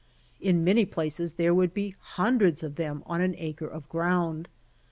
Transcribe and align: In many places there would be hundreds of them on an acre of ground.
In 0.39 0.63
many 0.63 0.83
places 0.87 1.33
there 1.33 1.53
would 1.53 1.75
be 1.75 1.95
hundreds 1.99 2.63
of 2.63 2.73
them 2.75 3.03
on 3.05 3.21
an 3.21 3.35
acre 3.37 3.67
of 3.67 3.87
ground. 3.87 4.47